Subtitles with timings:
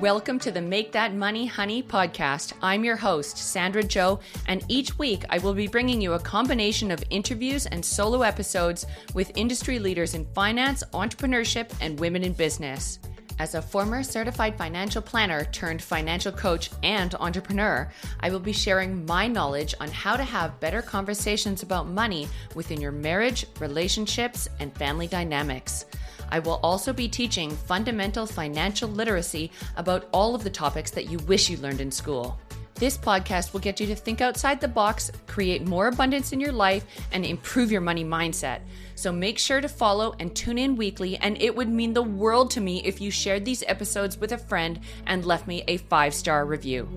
[0.00, 2.52] Welcome to the Make That Money Honey podcast.
[2.62, 6.92] I'm your host, Sandra Joe, and each week I will be bringing you a combination
[6.92, 13.00] of interviews and solo episodes with industry leaders in finance, entrepreneurship, and women in business.
[13.40, 19.04] As a former certified financial planner turned financial coach and entrepreneur, I will be sharing
[19.04, 24.72] my knowledge on how to have better conversations about money within your marriage, relationships, and
[24.76, 25.86] family dynamics.
[26.30, 31.18] I will also be teaching fundamental financial literacy about all of the topics that you
[31.20, 32.38] wish you learned in school.
[32.78, 36.52] This podcast will get you to think outside the box, create more abundance in your
[36.52, 38.60] life, and improve your money mindset.
[38.94, 42.52] So make sure to follow and tune in weekly, and it would mean the world
[42.52, 46.14] to me if you shared these episodes with a friend and left me a five
[46.14, 46.88] star review.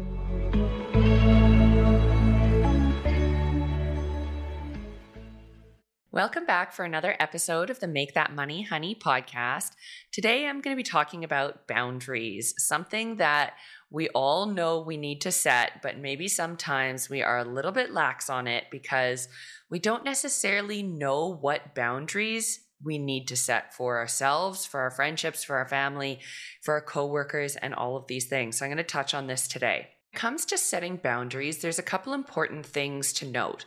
[6.13, 9.71] Welcome back for another episode of the Make That Money Honey podcast.
[10.11, 13.53] Today I'm going to be talking about boundaries, something that
[13.89, 17.93] we all know we need to set, but maybe sometimes we are a little bit
[17.93, 19.29] lax on it because
[19.69, 25.45] we don't necessarily know what boundaries we need to set for ourselves, for our friendships,
[25.45, 26.19] for our family,
[26.61, 28.57] for our coworkers, and all of these things.
[28.57, 29.87] So I'm going to touch on this today.
[30.11, 33.63] When it comes to setting boundaries, there's a couple important things to note.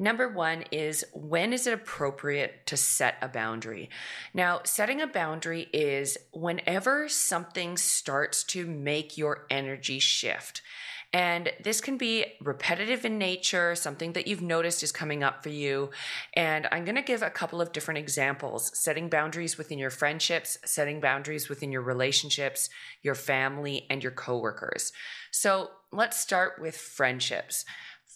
[0.00, 3.90] Number one is when is it appropriate to set a boundary?
[4.32, 10.62] Now, setting a boundary is whenever something starts to make your energy shift.
[11.12, 15.48] And this can be repetitive in nature, something that you've noticed is coming up for
[15.48, 15.90] you.
[16.34, 20.58] And I'm going to give a couple of different examples setting boundaries within your friendships,
[20.66, 22.68] setting boundaries within your relationships,
[23.02, 24.92] your family, and your coworkers.
[25.30, 27.64] So let's start with friendships.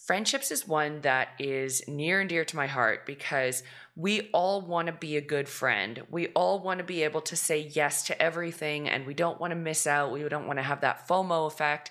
[0.03, 3.63] Friendships is one that is near and dear to my heart because
[3.95, 6.03] we all want to be a good friend.
[6.09, 9.51] We all want to be able to say yes to everything and we don't want
[9.51, 10.11] to miss out.
[10.11, 11.89] We don't want to have that FOMO effect.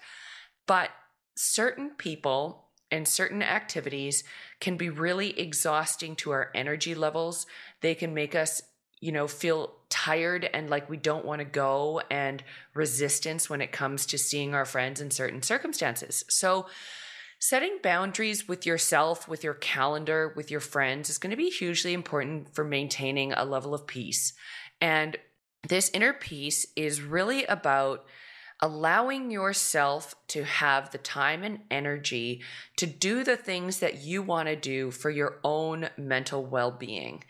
[0.67, 0.91] But
[1.37, 4.25] certain people and certain activities
[4.61, 7.47] can be really exhausting to our energy levels.
[7.81, 8.61] They can make us,
[9.01, 13.73] you know, feel tired and like we don't want to go and resistance when it
[13.73, 16.27] comes to seeing our friends in certain circumstances.
[16.29, 16.67] So,
[17.45, 21.93] Setting boundaries with yourself, with your calendar, with your friends is going to be hugely
[21.93, 24.33] important for maintaining a level of peace.
[24.81, 25.17] And
[25.67, 28.05] this inner peace is really about
[28.61, 32.43] allowing yourself to have the time and energy
[32.77, 37.25] to do the things that you want to do for your own mental well being.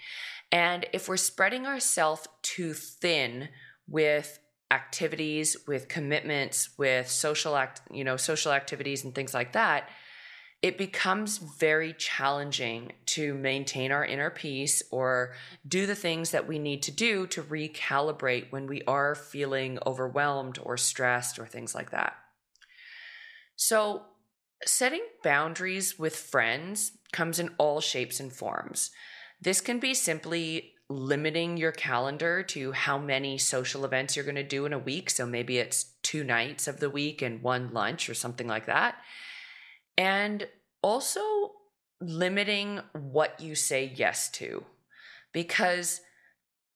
[0.52, 3.48] And if we're spreading ourselves too thin
[3.88, 4.40] with
[4.70, 9.88] activities, with commitments, with social act, you know, social activities and things like that,
[10.62, 15.34] it becomes very challenging to maintain our inner peace or
[15.66, 20.60] do the things that we need to do to recalibrate when we are feeling overwhelmed
[20.62, 22.14] or stressed or things like that.
[23.56, 24.02] So,
[24.64, 28.92] setting boundaries with friends comes in all shapes and forms.
[29.40, 34.44] This can be simply limiting your calendar to how many social events you're going to
[34.44, 35.10] do in a week.
[35.10, 38.96] So maybe it's two nights of the week and one lunch or something like that
[39.96, 40.46] and
[40.82, 41.20] also
[42.00, 44.64] limiting what you say yes to.
[45.32, 46.00] Because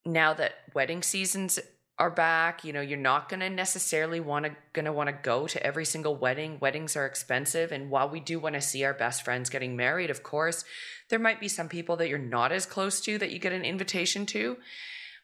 [0.05, 1.59] now that wedding seasons
[1.99, 5.15] are back you know you're not going to necessarily want to going to want to
[5.23, 6.57] go to every single wedding.
[6.59, 7.71] Weddings are expensive.
[7.71, 10.63] And while we do want to see our best friends getting married of course
[11.09, 13.65] there might be some people that you're not as close to that you get an
[13.65, 14.57] invitation to.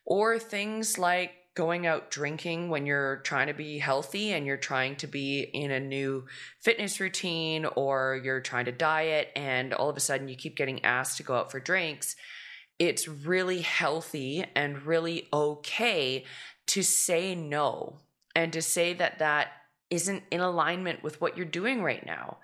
[0.06, 4.96] Or things like going out drinking when you're trying to be healthy and you're trying
[4.96, 6.26] to be in a new
[6.60, 10.84] fitness routine or you're trying to diet and all of a sudden you keep getting
[10.84, 12.16] asked to go out for drinks,
[12.80, 16.26] it's really healthy and really okay
[16.66, 18.00] to say no
[18.36, 19.50] and to say that that
[19.90, 22.38] isn't in alignment with what you're doing right now.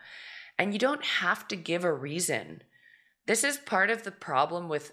[0.60, 2.62] And you don't have to give a reason.
[3.26, 4.92] This is part of the problem with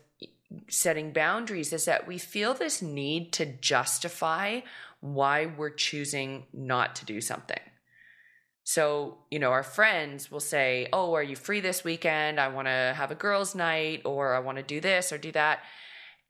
[0.68, 4.60] setting boundaries is that we feel this need to justify
[5.00, 7.60] why we're choosing not to do something.
[8.64, 12.40] So, you know, our friends will say, Oh, are you free this weekend?
[12.40, 15.30] I want to have a girls' night, or I want to do this or do
[15.32, 15.60] that.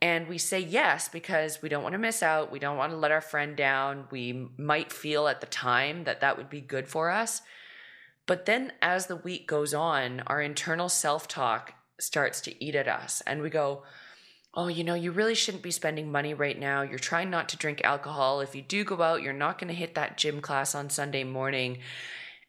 [0.03, 2.53] And we say yes because we don't want to miss out.
[2.53, 4.05] We don't want to let our friend down.
[4.11, 7.41] We might feel at the time that that would be good for us.
[8.27, 12.89] But then as the week goes on, our internal self talk starts to eat at
[12.89, 13.23] us.
[13.27, 13.85] And we go,
[14.57, 16.81] oh, you know, you really shouldn't be spending money right now.
[16.81, 18.41] You're trying not to drink alcohol.
[18.41, 21.25] If you do go out, you're not going to hit that gym class on Sunday
[21.25, 21.79] morning.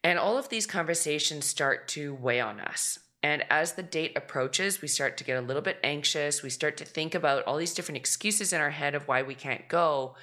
[0.02, 2.98] And all of these conversations start to weigh on us.
[3.22, 6.42] And as the date approaches, we start to get a little bit anxious.
[6.42, 9.34] We start to think about all these different excuses in our head of why we
[9.34, 10.14] can't go.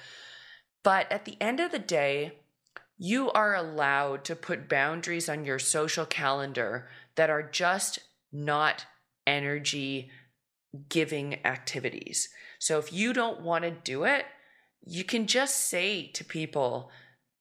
[0.82, 2.38] But at the end of the day,
[2.98, 7.98] you are allowed to put boundaries on your social calendar that are just
[8.32, 8.86] not
[9.26, 10.10] energy
[10.88, 12.28] giving activities.
[12.58, 14.24] So if you don't want to do it,
[14.84, 16.90] you can just say to people,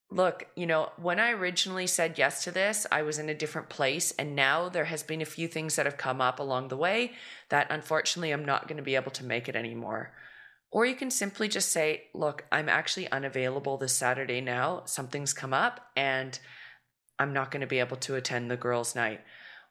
[0.10, 3.70] look, you know, when I originally said yes to this, I was in a different
[3.70, 4.12] place.
[4.18, 7.14] And now there has been a few things that have come up along the way
[7.50, 10.14] that unfortunately I'm not going to be able to make it anymore.
[10.72, 14.84] Or you can simply just say, look, I'm actually unavailable this Saturday now.
[14.86, 16.38] Something's come up and
[17.18, 19.22] I'm not going to be able to attend the girls' night.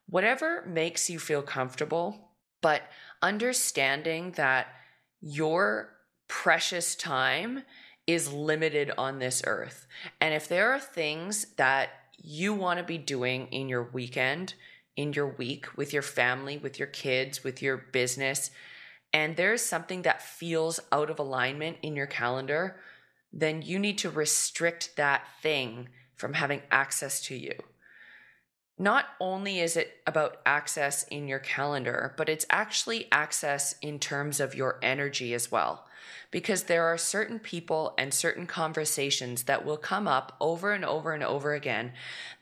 [0.06, 2.30] Whatever makes you feel comfortable,
[2.64, 2.80] but
[3.20, 4.68] understanding that
[5.20, 5.90] your
[6.28, 7.62] precious time
[8.06, 9.86] is limited on this earth.
[10.18, 14.54] And if there are things that you want to be doing in your weekend,
[14.96, 18.50] in your week, with your family, with your kids, with your business,
[19.12, 22.80] and there's something that feels out of alignment in your calendar,
[23.30, 27.52] then you need to restrict that thing from having access to you.
[28.76, 34.40] Not only is it about access in your calendar, but it's actually access in terms
[34.40, 35.86] of your energy as well
[36.30, 41.12] because there are certain people and certain conversations that will come up over and over
[41.12, 41.92] and over again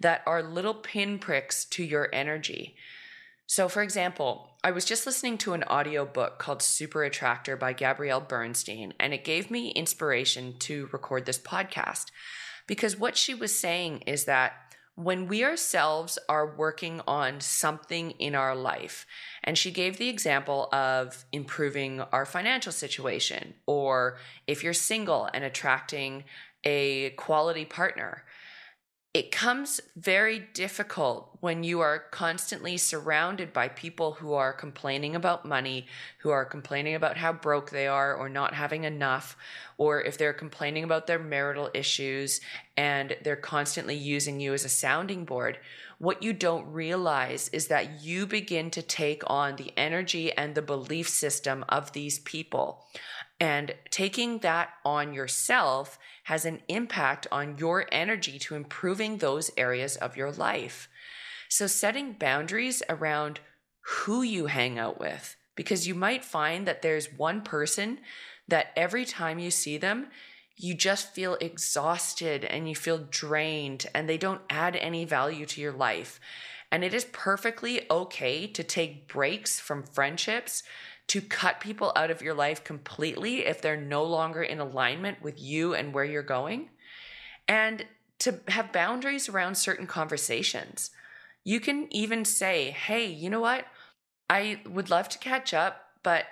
[0.00, 2.74] that are little pinpricks to your energy.
[3.46, 7.74] So, for example, I was just listening to an audio book called Super Attractor by
[7.74, 12.06] Gabrielle Bernstein, and it gave me inspiration to record this podcast
[12.66, 14.54] because what she was saying is that
[14.94, 19.06] when we ourselves are working on something in our life.
[19.42, 25.44] And she gave the example of improving our financial situation, or if you're single and
[25.44, 26.24] attracting
[26.64, 28.24] a quality partner
[29.14, 35.44] it comes very difficult when you are constantly surrounded by people who are complaining about
[35.44, 35.86] money,
[36.20, 39.36] who are complaining about how broke they are or not having enough,
[39.76, 42.40] or if they're complaining about their marital issues
[42.74, 45.58] and they're constantly using you as a sounding board.
[45.98, 50.62] What you don't realize is that you begin to take on the energy and the
[50.62, 52.86] belief system of these people.
[53.42, 59.96] And taking that on yourself has an impact on your energy to improving those areas
[59.96, 60.88] of your life.
[61.48, 63.40] So, setting boundaries around
[63.80, 67.98] who you hang out with, because you might find that there's one person
[68.46, 70.06] that every time you see them,
[70.56, 75.60] you just feel exhausted and you feel drained and they don't add any value to
[75.60, 76.20] your life.
[76.70, 80.62] And it is perfectly okay to take breaks from friendships
[81.08, 85.40] to cut people out of your life completely if they're no longer in alignment with
[85.40, 86.70] you and where you're going,
[87.48, 87.84] and
[88.20, 90.90] to have boundaries around certain conversations.
[91.44, 93.66] You can even say, hey, you know what?
[94.30, 96.26] I would love to catch up, but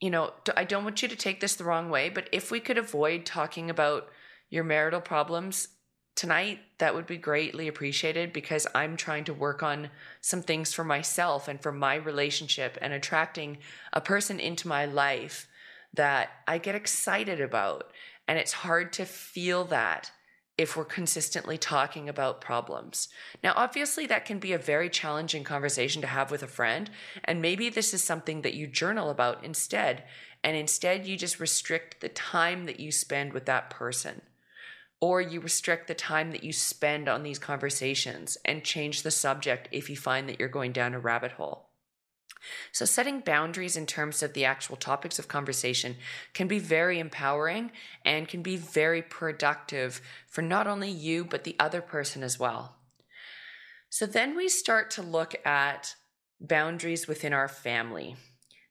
[0.00, 2.60] you know, I don't want you to take this the wrong way, but if we
[2.60, 4.08] could avoid talking about
[4.50, 5.68] your marital problems
[6.14, 9.90] tonight, that would be greatly appreciated because I'm trying to work on
[10.20, 13.58] some things for myself and for my relationship and attracting
[13.92, 15.48] a person into my life
[15.94, 17.90] that I get excited about.
[18.28, 20.10] And it's hard to feel that
[20.56, 23.08] if we're consistently talking about problems.
[23.42, 26.90] Now, obviously, that can be a very challenging conversation to have with a friend.
[27.24, 30.04] And maybe this is something that you journal about instead.
[30.44, 34.22] And instead, you just restrict the time that you spend with that person
[35.04, 39.68] or you restrict the time that you spend on these conversations and change the subject
[39.70, 41.68] if you find that you're going down a rabbit hole.
[42.72, 45.96] So, setting boundaries in terms of the actual topics of conversation
[46.32, 47.70] can be very empowering
[48.02, 52.76] and can be very productive for not only you, but the other person as well.
[53.90, 55.96] So, then we start to look at
[56.40, 58.16] boundaries within our family.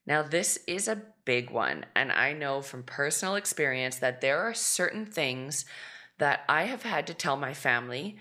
[0.07, 4.55] Now, this is a big one, and I know from personal experience that there are
[4.55, 5.65] certain things
[6.17, 8.17] that I have had to tell my family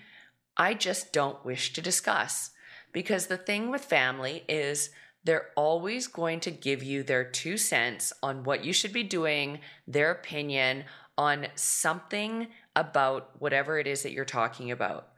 [0.55, 2.51] I just don't wish to discuss.
[2.91, 4.91] Because the thing with family is
[5.23, 9.59] they're always going to give you their two cents on what you should be doing,
[9.87, 10.83] their opinion
[11.17, 15.09] on something about whatever it is that you're talking about.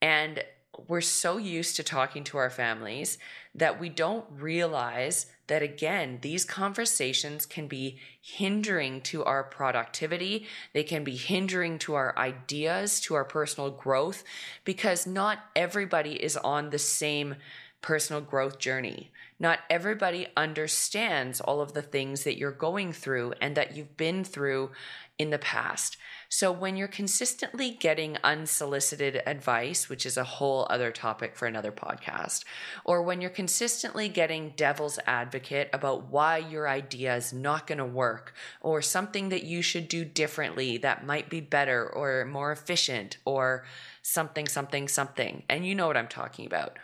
[0.00, 0.42] And
[0.88, 3.18] we're so used to talking to our families
[3.54, 10.82] that we don't realize that again these conversations can be hindering to our productivity they
[10.82, 14.22] can be hindering to our ideas to our personal growth
[14.64, 17.34] because not everybody is on the same
[17.80, 23.56] personal growth journey Not everybody understands all of the things that you're going through and
[23.56, 24.70] that you've been through
[25.18, 25.96] in the past.
[26.34, 31.70] So, when you're consistently getting unsolicited advice, which is a whole other topic for another
[31.70, 32.44] podcast,
[32.86, 37.84] or when you're consistently getting devil's advocate about why your idea is not going to
[37.84, 43.18] work, or something that you should do differently that might be better or more efficient,
[43.26, 43.66] or
[44.00, 46.78] something, something, something, and you know what I'm talking about,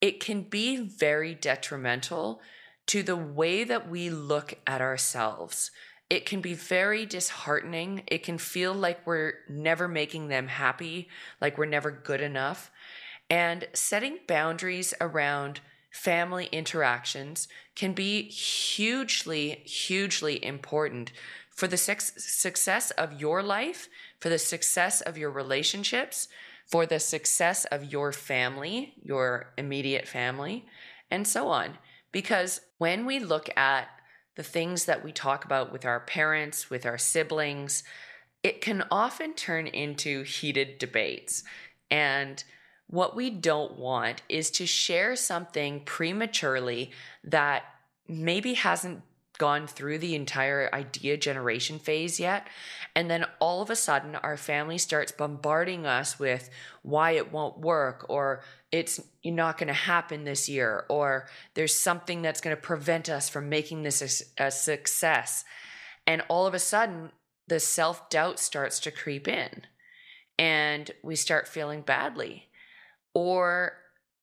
[0.00, 2.40] it can be very detrimental
[2.86, 5.70] to the way that we look at ourselves
[6.10, 8.02] it can be very disheartening.
[8.06, 11.08] It can feel like we're never making them happy,
[11.40, 12.70] like we're never good enough.
[13.30, 21.12] And setting boundaries around family interactions can be hugely, hugely important
[21.50, 23.88] for the success of your life,
[24.20, 26.28] for the success of your relationships,
[26.66, 30.66] for the success of your family, your immediate family,
[31.10, 31.78] and so on.
[32.10, 33.88] Because when we look at
[34.36, 37.84] the things that we talk about with our parents, with our siblings,
[38.42, 41.44] it can often turn into heated debates.
[41.90, 42.42] And
[42.86, 46.90] what we don't want is to share something prematurely
[47.22, 47.64] that
[48.06, 49.02] maybe hasn't
[49.38, 52.46] gone through the entire idea generation phase yet.
[52.94, 56.50] And then all of a sudden, our family starts bombarding us with
[56.82, 62.22] why it won't work, or it's not going to happen this year, or there's something
[62.22, 65.44] that's going to prevent us from making this a, a success.
[66.06, 67.10] And all of a sudden,
[67.48, 69.62] the self doubt starts to creep in,
[70.38, 72.48] and we start feeling badly.
[73.14, 73.78] Or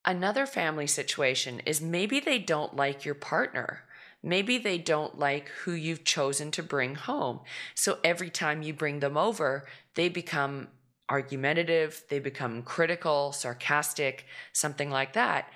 [0.05, 3.83] another family situation is maybe they don't like your partner
[4.23, 7.39] Maybe they don't like who you've chosen to bring home.
[7.73, 10.67] So every time you bring them over, they become
[11.09, 15.51] argumentative, they become critical, sarcastic, something like that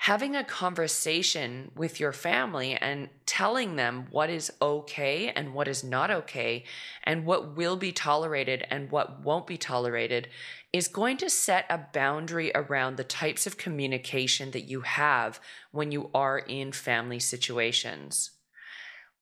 [0.00, 5.84] having a conversation with your family and telling them what is okay and what is
[5.84, 6.64] not okay
[7.04, 10.26] and what will be tolerated and what won't be tolerated
[10.72, 15.38] is going to set a boundary around the types of communication that you have
[15.70, 18.30] when you are in family situations.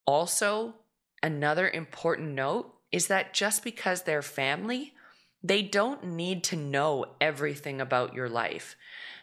[0.06, 0.76] Also,
[1.25, 4.94] another important note is that just because they're family,
[5.42, 8.76] they don't need to know everything about your life.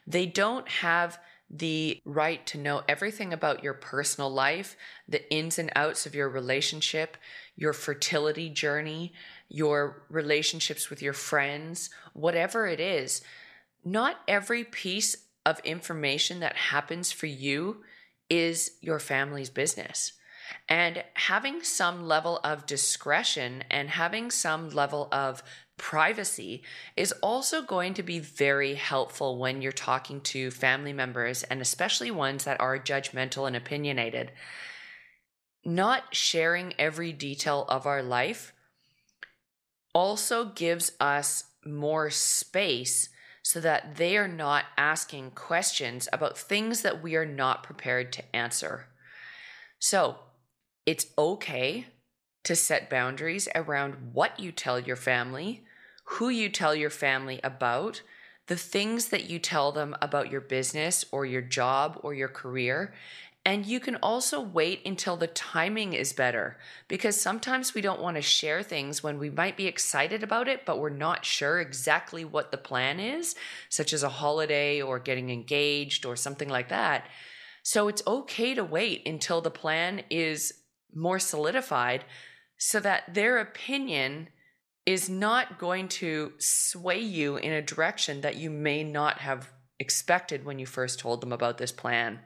[0.05, 1.17] They don't have
[1.49, 4.75] the right to know everything about your personal life,
[5.07, 7.17] the ins and outs of your relationship,
[7.55, 9.13] your fertility journey,
[9.47, 13.21] your relationships with your friends, whatever it is.
[13.83, 17.83] Not every piece of information that happens for you
[18.29, 20.13] is your family's business.
[20.67, 25.43] And having some level of discretion and having some level of
[25.77, 26.63] privacy
[26.95, 32.11] is also going to be very helpful when you're talking to family members and especially
[32.11, 34.31] ones that are judgmental and opinionated.
[35.63, 38.53] Not sharing every detail of our life
[39.93, 43.09] also gives us more space
[43.41, 48.35] so that they are not asking questions about things that we are not prepared to
[48.35, 48.87] answer.
[49.79, 50.17] So,
[50.85, 51.87] it's okay
[52.45, 55.63] to set boundaries around what you tell your family,
[56.05, 58.01] who you tell your family about,
[58.47, 62.93] the things that you tell them about your business or your job or your career.
[63.47, 68.15] And you can also wait until the timing is better because sometimes we don't want
[68.15, 72.25] to share things when we might be excited about it, but we're not sure exactly
[72.25, 73.35] what the plan is,
[73.69, 77.07] such as a holiday or getting engaged or something like that.
[77.61, 80.53] So it's okay to wait until the plan is
[80.93, 82.03] more solidified
[82.57, 84.29] so that their opinion
[84.85, 90.45] is not going to sway you in a direction that you may not have expected
[90.45, 92.19] when you first told them about this plan.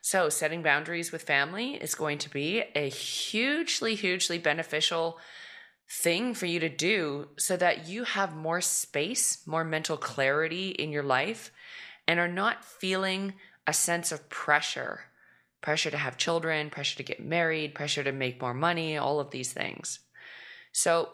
[0.00, 5.18] So, setting boundaries with family is going to be a hugely, hugely beneficial
[5.90, 10.92] thing for you to do so that you have more space, more mental clarity in
[10.92, 11.50] your life,
[12.06, 13.34] and are not feeling
[13.66, 15.00] a sense of pressure
[15.60, 19.30] pressure to have children, pressure to get married, pressure to make more money, all of
[19.30, 20.00] these things.
[20.72, 21.10] So,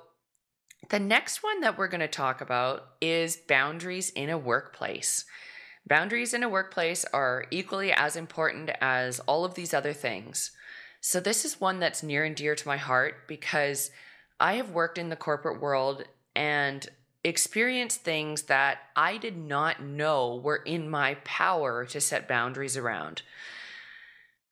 [0.90, 5.24] the next one that we're going to talk about is boundaries in a workplace.
[5.86, 10.50] Boundaries in a workplace are equally as important as all of these other things.
[11.00, 13.90] So, this is one that's near and dear to my heart because
[14.38, 16.04] I have worked in the corporate world
[16.36, 16.86] and
[17.24, 23.22] experienced things that I did not know were in my power to set boundaries around.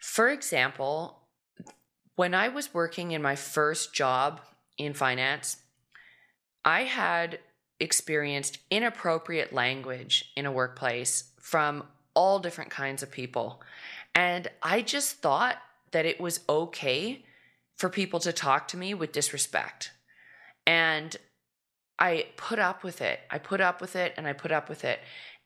[0.02, 1.20] For example,
[2.16, 4.40] when I was working in my first job
[4.76, 5.58] in finance,
[6.64, 7.38] I had
[7.78, 13.62] experienced inappropriate language in a workplace from all different kinds of people.
[14.12, 15.58] And I just thought
[15.92, 17.24] that it was okay
[17.76, 19.92] for people to talk to me with disrespect.
[20.66, 21.16] And
[22.00, 23.20] I put up with it.
[23.30, 24.98] I put up with it and I put up with it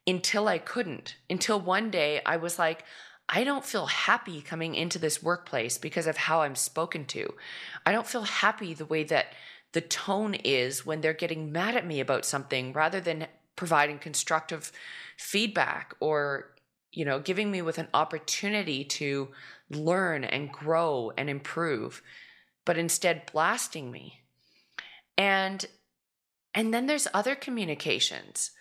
[0.07, 1.17] until I couldn't.
[1.29, 2.85] Until one day I was like,
[3.29, 7.35] I don't feel happy coming into this workplace because of how I'm spoken to.
[7.85, 9.33] I don't feel happy the way that
[9.73, 14.71] the tone is when they're getting mad at me about something rather than providing constructive
[15.17, 16.55] feedback or
[16.93, 19.29] you know giving me with an opportunity to
[19.71, 22.03] learn and grow and improve
[22.65, 24.21] but instead blasting me
[25.19, 25.67] and
[26.55, 28.53] and then there's other communications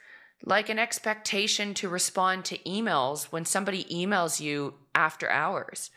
[0.45, 5.89] like an expectation to respond to emails when somebody emails you after hours.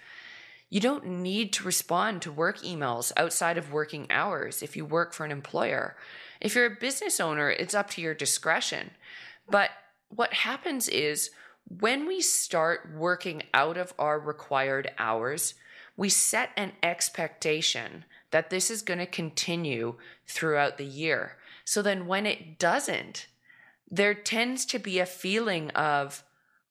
[0.71, 5.13] You don't need to respond to work emails outside of working hours if you work
[5.13, 5.97] for an employer.
[6.41, 8.91] If you're a business owner, it's up to your discretion.
[9.49, 9.71] But
[10.09, 11.31] what happens is
[11.69, 15.55] when we start working out of our required hours,
[15.97, 21.37] we set an expectation that this is going to continue throughout the year.
[21.65, 23.27] So then when it doesn't,
[23.91, 26.23] there tends to be a feeling of,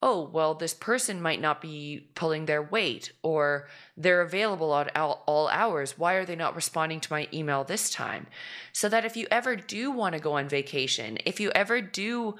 [0.01, 5.49] oh, well, this person might not be pulling their weight or they're available at all
[5.51, 5.97] hours.
[5.97, 8.27] Why are they not responding to my email this time?
[8.73, 12.35] So that if you ever do want to go on vacation, if you ever do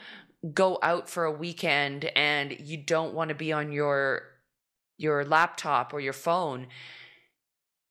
[0.54, 4.22] go out for a weekend and you don't want to be on your
[5.00, 6.68] your laptop or your phone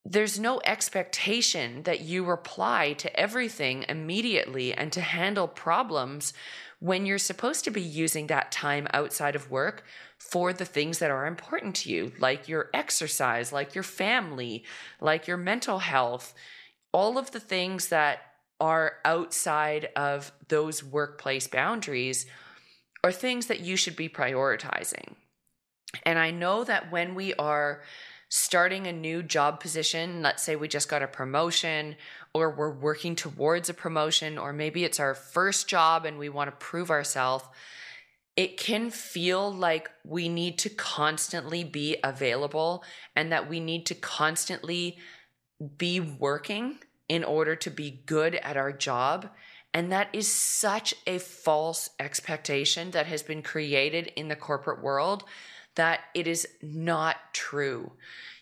[0.09, 6.33] there's no expectation that you reply to everything immediately and to handle problems
[6.79, 9.85] when you're supposed to be using that time outside of work
[10.19, 14.65] for the things that are important to you, like your exercise, like your family,
[15.01, 16.35] like your mental health,
[16.93, 18.21] all of the things that
[18.61, 22.27] are outside of those workplace boundaries
[23.05, 25.15] are things that you should be prioritizing.
[26.05, 27.83] And I know that when we are
[28.37, 31.97] starting a new job position, let's say we just got a promotion
[32.35, 36.51] or we're working towards a promotion, or maybe it's our first job and we want
[36.51, 37.45] to prove ourselves,
[38.37, 43.95] it can feel like we need to constantly be available and that we need to
[43.95, 44.99] constantly
[45.79, 46.79] be working
[47.09, 49.31] in order to be good at our job.
[49.73, 55.25] And that is such a false expectation that has been created in the corporate world
[55.77, 57.93] that it is not true.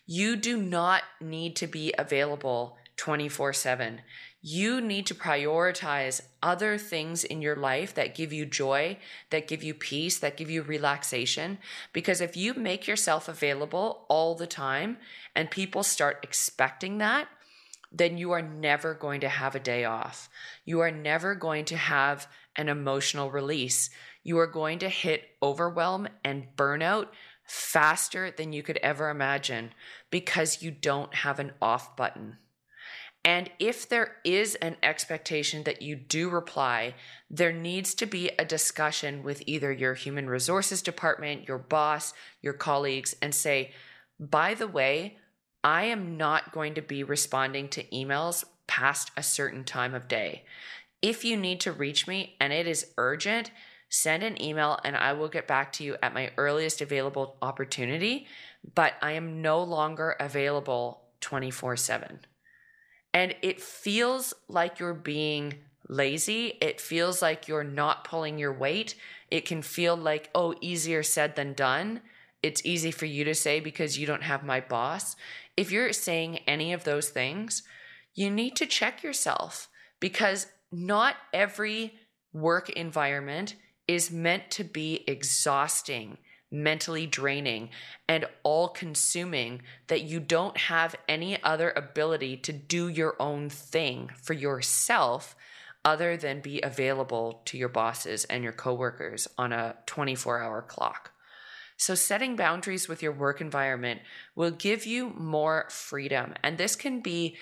[0.05, 4.01] You do not need to be available 24 7.
[4.41, 8.99] You need to prioritize other things in your life that give you joy,
[9.31, 11.57] that give you peace, that give you relaxation.
[11.93, 14.97] Because if you make yourself available all the time
[15.35, 17.27] and people start expecting that,
[17.91, 20.29] then you are never going to have a day off.
[20.63, 23.89] You are never going to have an emotional release.
[24.25, 27.09] You are going to hit overwhelm and burnout
[27.45, 29.69] faster than you could ever imagine
[30.09, 32.37] because you don't have an off button.
[33.23, 36.95] And if there is an expectation that you do reply,
[37.29, 42.53] there needs to be a discussion with either your human resources department, your boss, your
[42.53, 43.73] colleagues, and say,
[44.19, 45.17] by the way,
[45.63, 50.45] I am not going to be responding to emails past a certain time of day.
[51.01, 53.51] If you need to reach me and it is urgent,
[53.95, 58.27] send an email and I will get back to you at my earliest available opportunity,
[58.73, 62.19] but I am no longer available 24 7.
[63.13, 65.55] And it feels like you're being
[65.87, 66.57] lazy.
[66.59, 68.95] It feels like you're not pulling your weight.
[69.31, 72.01] It can feel like, oh, easier said than done.
[72.43, 75.15] It's easy for you to say because you don't have my boss.
[75.55, 77.63] If you're saying any of those things,
[78.13, 79.69] you need to check yourself
[80.01, 81.93] because not every
[82.33, 83.55] work environment
[83.87, 86.17] is meant to be exhausting
[86.55, 87.69] mentally draining,
[88.07, 94.09] and all consuming that you don't have any other ability to do your own thing
[94.21, 95.35] for yourself
[95.83, 101.11] other than be available to your bosses and your coworkers on a 24 hour clock.
[101.77, 104.01] So, setting boundaries with your work environment
[104.33, 106.33] will give you more freedom.
[106.41, 107.35] And this can be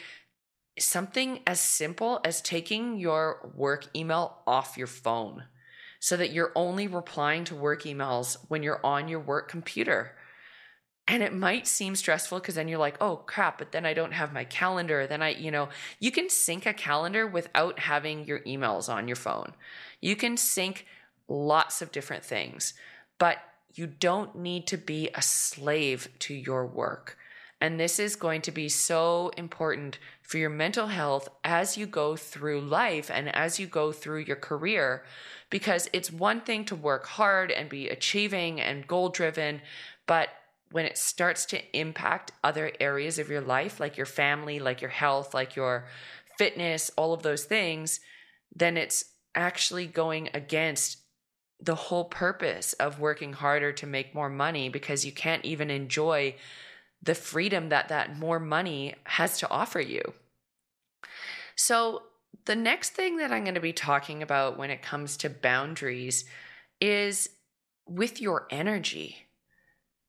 [0.80, 5.44] something as simple as taking your work email off your phone
[6.04, 10.12] so that you're only replying to work emails when you're on your work computer.
[11.08, 14.12] And it might seem stressful because then you're like, oh crap, but then I don't
[14.12, 15.08] have my calendar.
[15.08, 15.70] Then I, you know,
[16.02, 19.54] you can sync a calendar without having your emails on your phone.
[20.02, 20.86] You can sync
[21.30, 22.74] lots of different things,
[23.18, 23.38] but
[23.74, 27.18] you don't need to be a slave to your work.
[27.64, 32.18] And this is going to be so important for your mental health as you go
[32.18, 35.06] through life and as you go through your career
[35.50, 39.62] because it's one thing to work hard and be achieving and goal driven,
[40.08, 40.28] but
[40.72, 44.90] when it starts to impact other areas of your life, like your family, like your
[44.90, 45.86] health, like your
[46.38, 48.02] fitness, all of those things,
[48.54, 50.98] then it's actually going against
[51.62, 56.36] the whole purpose of working harder to make more money because you can't even enjoy
[57.04, 60.14] the freedom that that more money has to offer you.
[61.56, 62.04] So,
[62.46, 66.26] the next thing that I'm going to be talking about when it comes to boundaries
[66.82, 67.30] is
[67.88, 69.28] with your energy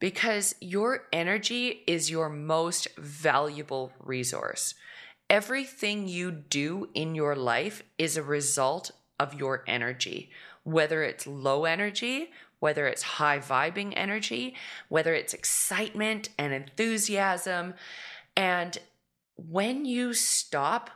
[0.00, 4.74] because your energy is your most valuable resource.
[5.30, 10.30] Everything you do in your life is a result of your energy,
[10.64, 14.54] whether it's low energy, whether it's high vibing energy,
[14.88, 17.74] whether it's excitement and enthusiasm.
[18.36, 18.76] And
[19.36, 20.90] when you stop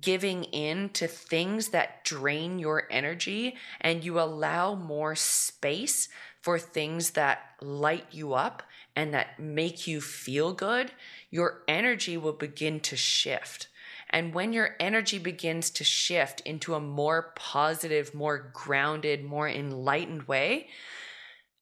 [0.00, 6.08] giving in to things that drain your energy and you allow more space
[6.42, 8.62] for things that light you up
[8.94, 10.92] and that make you feel good,
[11.30, 13.68] your energy will begin to shift.
[14.10, 20.24] And when your energy begins to shift into a more positive, more grounded, more enlightened
[20.24, 20.68] way,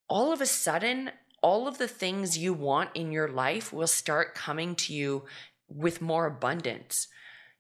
[0.09, 1.11] all of a sudden,
[1.43, 5.25] all of the things you want in your life will start coming to you
[5.69, 7.09] with more abundance.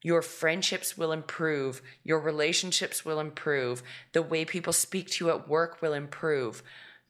[0.02, 1.82] Your friendships will improve.
[2.02, 3.82] Your relationships will improve.
[4.12, 6.62] The way people speak to you at work will improve.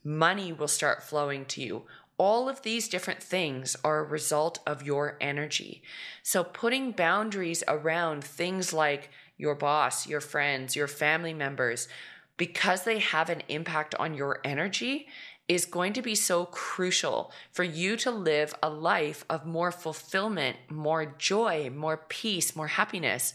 [0.03, 1.85] Money will start flowing to you.
[2.19, 5.83] All of these different things are a result of your energy.
[6.23, 11.89] So, putting boundaries around things like your boss, your friends, your family members,
[12.37, 15.07] because they have an impact on your energy,
[15.49, 20.57] is going to be so crucial for you to live a life of more fulfillment,
[20.69, 23.33] more joy, more peace, more happiness,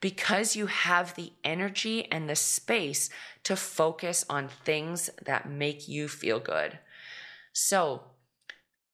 [0.00, 3.10] because you have the energy and the space
[3.44, 6.78] to focus on things that make you feel good.
[7.52, 8.04] So,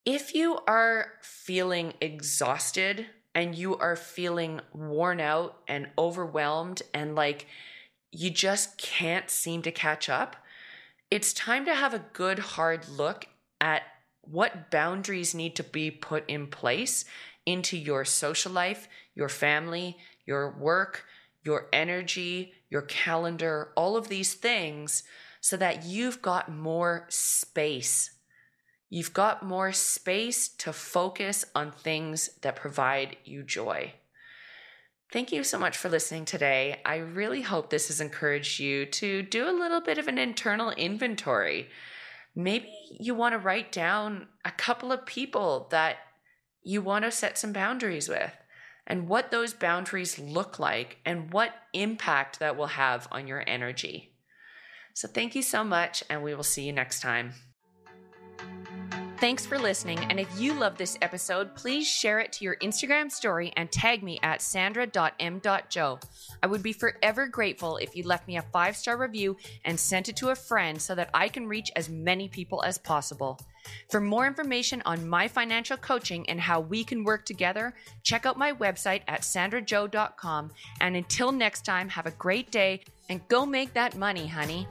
[0.07, 7.45] if you are feeling exhausted and you are feeling worn out and overwhelmed and like
[8.13, 10.37] you just can't seem to catch up,
[11.11, 13.27] it's time to have a good hard look
[13.59, 13.81] at
[14.21, 17.03] what boundaries need to be put in place
[17.45, 21.03] into your social life, your family, your work,
[21.43, 25.03] your energy, your calendar, all of these things,
[25.41, 28.16] so that you've got more space.
[28.89, 33.93] You've got more space to focus on things that provide you joy.
[35.11, 36.81] Thank you so much for listening today.
[36.85, 40.71] I really hope this has encouraged you to do a little bit of an internal
[40.71, 41.69] inventory.
[42.35, 42.69] Maybe
[42.99, 45.97] you want to write down a couple of people that
[46.61, 48.33] you want to set some boundaries with
[48.85, 54.13] and what those boundaries look like and what impact that will have on your energy.
[54.93, 57.33] So, thank you so much, and we will see you next time.
[59.19, 59.97] Thanks for listening.
[60.11, 64.03] And if you love this episode, please share it to your Instagram story and tag
[64.03, 65.99] me at sandra.m.joe.
[66.43, 70.07] I would be forever grateful if you left me a five star review and sent
[70.07, 73.39] it to a friend so that I can reach as many people as possible.
[73.89, 78.37] For more information on my financial coaching and how we can work together, check out
[78.37, 80.51] my website at sandrajoe.com.
[80.79, 84.67] And until next time, have a great day and go make that money, honey.